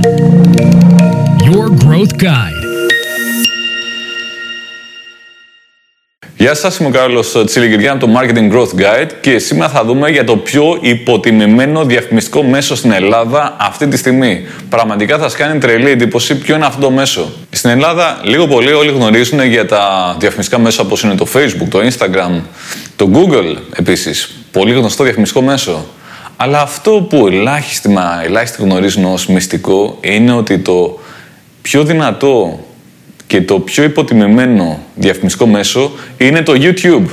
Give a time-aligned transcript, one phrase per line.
[0.00, 2.62] Your Growth Guide.
[6.36, 10.10] Γεια σας, είμαι ο Κάρλος Τσιλιγκυριά από το Marketing Growth Guide και σήμερα θα δούμε
[10.10, 14.46] για το πιο υποτιμημένο διαφημιστικό μέσο στην Ελλάδα αυτή τη στιγμή.
[14.68, 17.32] Πραγματικά θα σας κάνει τρελή εντύπωση ποιο είναι αυτό το μέσο.
[17.50, 21.78] Στην Ελλάδα, λίγο πολύ όλοι γνωρίζουν για τα διαφημιστικά μέσα όπως είναι το Facebook, το
[21.78, 22.40] Instagram,
[22.96, 24.30] το Google επίσης.
[24.52, 25.86] Πολύ γνωστό διαφημιστικό μέσο.
[26.40, 30.98] Αλλά αυτό που ελάχιστοι, μα, ελάχιστοι γνωρίζουν ως μυστικό είναι ότι το
[31.62, 32.64] πιο δυνατό
[33.26, 37.04] και το πιο υποτιμημένο διαφημιστικό μέσο είναι το YouTube.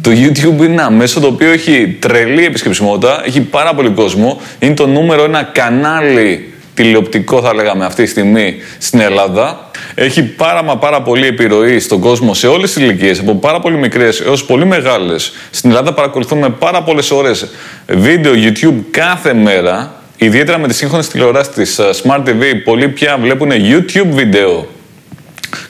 [0.00, 4.74] Το YouTube είναι ένα μέσο το οποίο έχει τρελή επισκεψιμότητα, έχει πάρα πολύ κόσμο, είναι
[4.74, 9.69] το νούμερο ένα κανάλι τηλεοπτικό θα λέγαμε αυτή τη στιγμή στην Ελλάδα.
[10.02, 13.76] Έχει πάρα μα πάρα πολύ επιρροή στον κόσμο σε όλες τις ηλικίες, από πάρα πολύ
[13.76, 15.32] μικρές έως πολύ μεγάλες.
[15.50, 17.46] Στην Ελλάδα παρακολουθούμε πάρα πολλές ώρες
[17.86, 23.18] βίντεο YouTube κάθε μέρα, ιδιαίτερα με τις σύγχρονες τηλεοράσεις της ε, Smart TV, πολλοί πια
[23.20, 24.68] βλέπουν YouTube βίντεο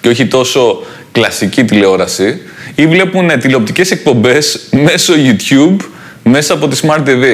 [0.00, 2.41] και όχι τόσο κλασική τηλεόραση
[2.75, 5.77] ή βλέπουν τηλεοπτικές εκπομπές μέσω YouTube,
[6.22, 7.25] μέσα από τη Smart TV.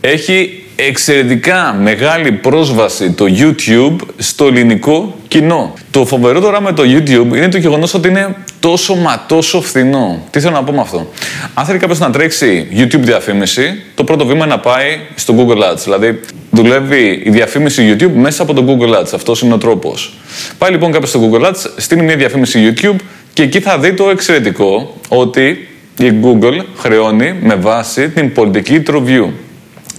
[0.00, 5.74] Έχει εξαιρετικά μεγάλη πρόσβαση το YouTube στο ελληνικό κοινό.
[5.90, 10.22] Το φοβερό τώρα με το YouTube είναι το γεγονός ότι είναι τόσο μα τόσο φθηνό.
[10.30, 11.10] Τι θέλω να πω με αυτό;
[11.54, 15.72] Αν θέλει κάποιος να τρέξει YouTube διαφήμιση, το πρώτο βήμα είναι να πάει στο Google
[15.72, 15.78] Ads.
[15.84, 19.10] Δηλαδή, δουλεύει η διαφήμιση YouTube μέσα από το Google Ads.
[19.14, 20.14] Αυτός είναι ο τρόπος.
[20.58, 22.96] Πάει λοιπόν κάποιος στο Google Ads, στείλει μια διαφήμιση YouTube
[23.32, 29.28] και εκεί θα δει το εξαιρετικό ότι η Google χρεώνει με βάση την πολιτική TrueView.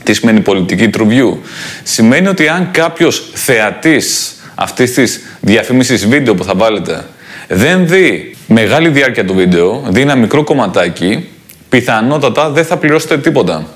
[0.05, 1.37] Τι σημαίνει πολιτική TrueView.
[1.83, 7.05] Σημαίνει ότι αν κάποιος θεατής αυτής της διαφήμισης βίντεο που θα βάλετε
[7.47, 11.29] δεν δει μεγάλη διάρκεια του βίντεο, δει ένα μικρό κομματάκι,
[11.69, 13.67] πιθανότατα δεν θα πληρώσετε τίποτα.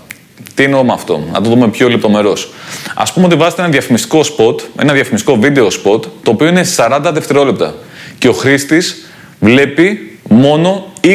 [0.53, 2.53] Τι εννοώ με αυτό, να το δούμε πιο λεπτομερώς.
[2.93, 7.09] Ας πούμε ότι βάζετε ένα διαφημιστικό σποτ, ένα διαφημιστικό βίντεο σποτ, το οποίο είναι 40
[7.13, 7.75] δευτερόλεπτα.
[8.17, 9.05] Και ο χρήστης
[9.39, 11.09] βλέπει μόνο 20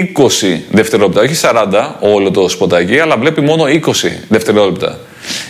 [0.71, 1.21] δευτερόλεπτα.
[1.21, 4.99] Όχι 40 όλο το σποτάκι, αλλά βλέπει μόνο 20 δευτερόλεπτα.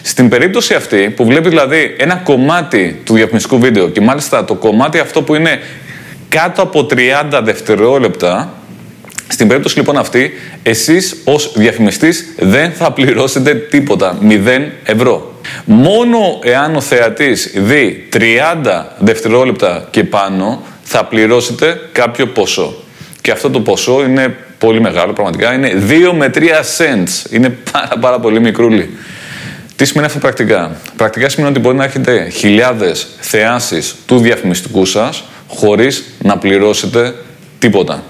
[0.02, 4.98] Στην περίπτωση αυτή, που βλέπει δηλαδή ένα κομμάτι του διαφημιστικού βίντεο και μάλιστα το κομμάτι
[4.98, 5.60] αυτό που είναι
[6.28, 8.52] κάτω από 30 δευτερόλεπτα,
[9.28, 14.36] στην περίπτωση λοιπόν αυτή, εσείς ως διαφημιστής δεν θα πληρώσετε τίποτα, 0
[14.84, 15.34] ευρώ.
[15.64, 18.18] Μόνο εάν ο θεατής δει 30
[18.98, 22.74] δευτερόλεπτα και πάνω, θα πληρώσετε κάποιο ποσό.
[23.20, 26.38] Και αυτό το ποσό είναι πολύ μεγάλο πραγματικά, είναι 2 με 3
[26.78, 27.32] cents.
[27.32, 28.90] Είναι πάρα πάρα πολύ μικρούλι.
[29.76, 35.24] Τι σημαίνει αυτό πρακτικά; Πρακτικά σημαίνει ότι μπορεί να έχετε χιλιάδες θεάσεις του διαφημιστικού σας
[35.48, 37.14] χωρίς να πληρώσετε
[37.58, 38.02] τίποτα.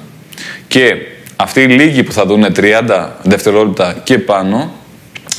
[0.68, 0.94] Και
[1.36, 4.72] αυτοί οι λίγοι που θα δουν 30 δευτερόλεπτα και πάνω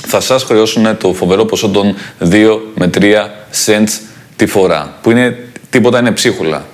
[0.07, 3.29] θα σας χρεώσουν το φοβερό ποσό των 2 με 3
[3.65, 3.99] cents
[4.35, 4.97] τη φορά.
[5.01, 5.37] Που είναι
[5.69, 6.65] τίποτα, είναι ψίχουλα.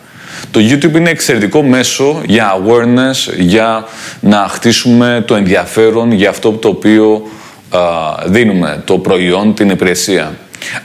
[0.52, 3.88] Το YouTube είναι εξαιρετικό μέσο για awareness, για
[4.20, 7.30] να χτίσουμε το ενδιαφέρον για αυτό το οποίο
[8.26, 10.38] δίνουμε, το προϊόν, την υπηρεσία.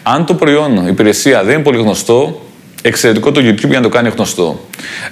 [0.03, 2.43] Αν το προϊόν, η υπηρεσία δεν είναι πολύ γνωστό,
[2.83, 4.61] εξαιρετικό το YouTube για να το κάνει γνωστό.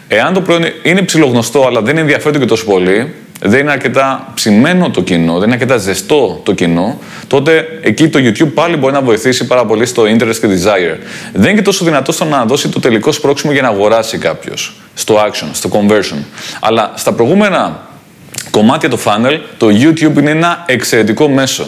[0.08, 4.90] Εάν το προϊόν είναι ψηλογνωστό αλλά δεν ενδιαφέρεται και τόσο πολύ, δεν είναι αρκετά ψημένο
[4.90, 9.02] το κοινό, δεν είναι αρκετά ζεστό το κοινό, τότε εκεί το YouTube πάλι μπορεί να
[9.02, 10.98] βοηθήσει πάρα πολύ στο interest και desire.
[11.32, 14.74] Δεν είναι και τόσο δυνατό στο να δώσει το τελικό σπρόξιμο για να αγοράσει κάποιος.
[14.94, 16.18] Στο action, στο conversion.
[16.60, 17.83] Αλλά στα προηγούμενα
[18.54, 21.66] κομμάτια του funnel, το YouTube είναι ένα εξαιρετικό μέσο.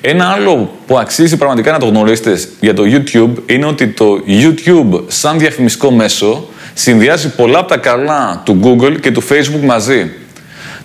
[0.00, 5.02] Ένα άλλο που αξίζει πραγματικά να το γνωρίσετε για το YouTube είναι ότι το YouTube
[5.06, 10.10] σαν διαφημιστικό μέσο συνδυάζει πολλά από τα καλά του Google και του Facebook μαζί.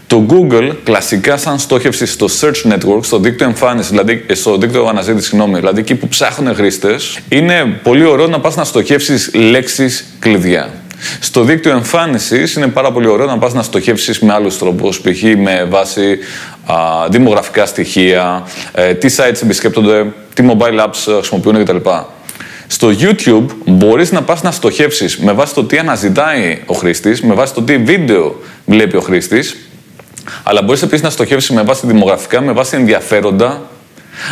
[0.07, 4.85] Το Google κλασικά σαν στόχευση στο search network, στο δίκτυο εμφάνισης, δηλαδή ε, στο δίκτυο
[4.85, 10.05] αναζήτησης, συγγνώμη, δηλαδή εκεί που ψάχνουν χρήστες, είναι πολύ ωραίο να πας να στοχεύσεις λέξεις
[10.19, 10.69] κλειδιά.
[11.19, 15.21] Στο δίκτυο εμφάνισης είναι πάρα πολύ ωραίο να πας να στοχεύσεις με άλλους τρόπους, π.χ.
[15.37, 16.17] με βάση
[16.65, 16.75] α,
[17.09, 21.89] δημογραφικά στοιχεία, ε, τι sites επισκέπτονται, τι mobile apps χρησιμοποιούν κτλ.
[22.67, 27.33] Στο YouTube μπορείς να πας να στοχεύσεις με βάση το τι αναζητάει ο χρήστης, με
[27.33, 28.35] βάση το τι βίντεο
[28.65, 29.57] βλέπει ο χρήστης,
[30.43, 33.61] αλλά μπορείς επίσης να στοχεύσεις με βάση δημογραφικά, με βάση ενδιαφέροντα.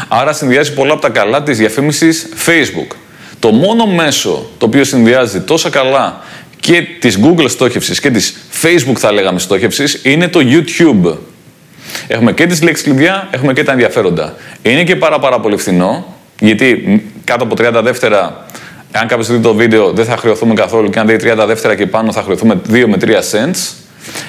[0.08, 2.96] Άρα συνδυάζει πολλά από τα καλά της διαφήμισης Facebook.
[3.40, 6.22] Το μόνο μέσο το οποίο συνδυάζει τόσο καλά
[6.64, 11.18] και της Google στόχευσης και της Facebook θα λέγαμε στόχευσης είναι το YouTube.
[12.08, 14.36] Έχουμε και τις λέξεις κλειδιά, έχουμε και τα ενδιαφέροντα.
[14.62, 18.46] Είναι και πάρα πάρα πολύ φθηνό, γιατί κάτω από 30 δεύτερα,
[18.92, 21.86] αν κάποιος δει το βίντεο δεν θα χρεωθούμε καθόλου και αν δει 30 δεύτερα και
[21.88, 23.83] πάνω θα χρεωθούμε 2 με 3 cents.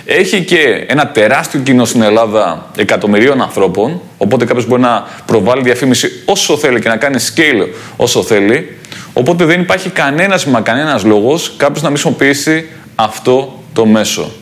[0.04, 6.22] Έχει και ένα τεράστιο κοινό στην Ελλάδα εκατομμυρίων ανθρώπων, οπότε κάποιος μπορεί να προβάλλει διαφήμιση
[6.24, 7.66] όσο θέλει και να κάνει scale
[7.96, 8.76] όσο θέλει.
[9.12, 14.32] Οπότε δεν υπάρχει κανένας μα κανένας λόγος κάποιος να μην χρησιμοποιήσει αυτό το μέσο.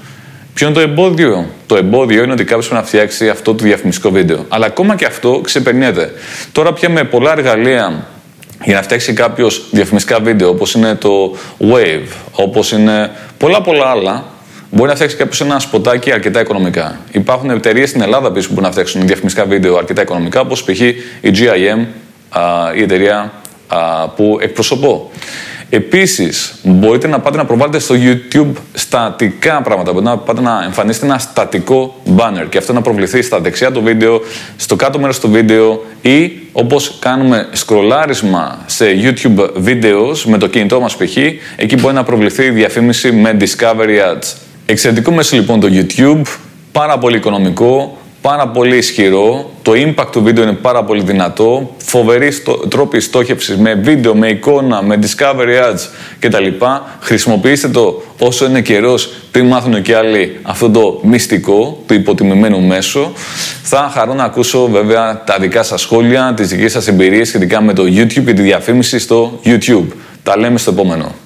[0.55, 4.11] Ποιο είναι το εμπόδιο; Το εμπόδιο είναι ότι κάποιος πρέπει να φτιάξει αυτό το διαφημιστικό
[4.11, 4.45] βίντεο.
[4.49, 6.13] Αλλά ακόμα και αυτό ξεπερνιέται.
[6.53, 8.07] Τώρα πια με πολλά εργαλεία
[8.65, 14.25] για να φτιάξει κάποιος διαφημιστικά βίντεο, όπως είναι το Wave, όπως είναι πολλά πολλά άλλα,
[14.75, 17.01] μπορεί να φτιάξει κάποιος ένα σποτάκι αρκετά οικονομικά.
[17.13, 20.81] Υπάρχουν εταιρείες στην Ελλάδα πίσω που μπορούν να φτιάξουν διαφημιστικά βίντεο αρκετά οικονομικά, όπως π.χ.
[20.81, 21.87] η GIM,
[22.77, 23.33] η εταιρεία
[24.17, 25.11] που εκπροσωπώ.
[25.75, 29.93] Επίσης, μπορείτε να πάτε να προβάλλετε στο YouTube στατικά πράγματα.
[29.93, 33.83] Μπορείτε να πάτε να εμφανίσετε ένα στατικό banner και αυτό να προβληθεί στα δεξιά του
[33.83, 34.21] βίντεο,
[34.57, 40.81] στο κάτω μέρος του βίντεο ή όπως κάνουμε σκρολάρισμα σε YouTube βίντεος με το κινητό
[40.81, 41.17] μας π.χ.
[41.57, 44.37] Εκεί μπορεί να προβληθεί διαφήμιση με Discovery Ads.
[44.73, 46.23] Εξαιρετικό μέσο λοιπόν το YouTube,
[46.73, 49.51] πάρα πολύ οικονομικό, πάρα πολύ ισχυρό.
[49.63, 51.75] Το impact του βίντεο είναι πάρα πολύ δυνατό.
[51.79, 55.89] Φοβερή στο, τρόποι στόχευσης με βίντεο, με εικόνα, με discovery ads
[56.19, 56.47] κτλ.
[57.01, 63.13] Χρησιμοποιήστε το όσο είναι καιρός πριν μάθουν και άλλοι αυτό το μυστικό του υποτιμημένου μέσου.
[63.63, 67.73] Θα χαρώ να ακούσω βέβαια τα δικά σας σχόλια, τις δικές σας εμπειρίες σχετικά με
[67.73, 69.87] το YouTube και τη διαφήμιση στο YouTube.
[70.23, 71.22] Τα λέμε στο επόμενο.